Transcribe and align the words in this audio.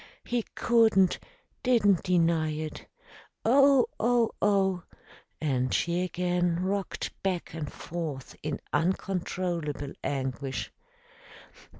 He 0.23 0.41
couldn't, 0.55 1.19
didn't 1.61 2.01
deny 2.01 2.49
it. 2.49 2.87
Oh! 3.45 3.85
Oh! 3.99 4.31
Oh!" 4.41 4.81
And 5.39 5.71
she 5.71 6.01
again 6.03 6.63
rocked 6.63 7.11
back 7.21 7.53
and 7.53 7.71
forth 7.71 8.35
in 8.41 8.59
uncontrollable 8.73 9.93
anguish. 10.03 10.71